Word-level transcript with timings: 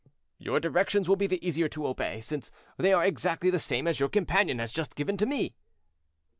"Your 0.39 0.59
directions 0.59 1.07
will 1.07 1.15
be 1.15 1.27
the 1.27 1.47
easier 1.47 1.69
to 1.69 1.85
obey, 1.85 2.21
since 2.21 2.49
they 2.75 2.91
are 2.91 3.05
exactly 3.05 3.51
the 3.51 3.59
same 3.59 3.85
as 3.85 3.99
your 3.99 4.09
companion 4.09 4.57
has 4.57 4.73
just 4.73 4.95
given 4.95 5.15
to 5.17 5.27
me." 5.27 5.53